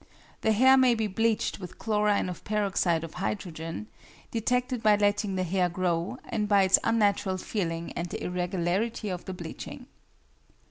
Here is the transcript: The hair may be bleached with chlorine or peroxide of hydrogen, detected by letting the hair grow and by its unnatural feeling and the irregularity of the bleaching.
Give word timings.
The 0.41 0.51
hair 0.53 0.77
may 0.77 0.95
be 0.95 1.05
bleached 1.05 1.59
with 1.59 1.77
chlorine 1.77 2.27
or 2.27 2.33
peroxide 2.33 3.03
of 3.03 3.13
hydrogen, 3.13 3.85
detected 4.31 4.81
by 4.81 4.95
letting 4.95 5.35
the 5.35 5.43
hair 5.43 5.69
grow 5.69 6.17
and 6.27 6.47
by 6.47 6.63
its 6.63 6.79
unnatural 6.83 7.37
feeling 7.37 7.91
and 7.93 8.09
the 8.09 8.23
irregularity 8.23 9.09
of 9.09 9.25
the 9.25 9.33
bleaching. 9.35 9.85